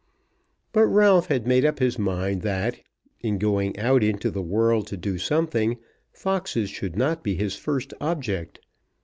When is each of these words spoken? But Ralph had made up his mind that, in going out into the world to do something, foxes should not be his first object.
But 0.73 0.87
Ralph 0.87 1.27
had 1.27 1.45
made 1.45 1.63
up 1.63 1.77
his 1.77 1.99
mind 1.99 2.41
that, 2.41 2.79
in 3.19 3.37
going 3.37 3.77
out 3.77 4.01
into 4.03 4.31
the 4.31 4.41
world 4.41 4.87
to 4.87 4.97
do 4.97 5.19
something, 5.19 5.77
foxes 6.11 6.71
should 6.71 6.95
not 6.95 7.23
be 7.23 7.35
his 7.35 7.55
first 7.55 7.93
object. 8.01 8.59